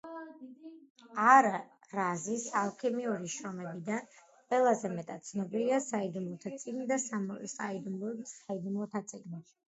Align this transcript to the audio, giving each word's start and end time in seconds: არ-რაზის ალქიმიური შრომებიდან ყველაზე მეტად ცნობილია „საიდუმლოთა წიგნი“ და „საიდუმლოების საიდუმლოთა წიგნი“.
არ-რაზის 1.31 2.45
ალქიმიური 2.61 3.29
შრომებიდან 3.33 4.07
ყველაზე 4.53 4.91
მეტად 4.93 5.27
ცნობილია 5.27 5.77
„საიდუმლოთა 5.89 6.53
წიგნი“ 6.63 6.87
და 6.93 6.97
„საიდუმლოების 7.05 8.33
საიდუმლოთა 8.39 9.03
წიგნი“. 9.13 9.43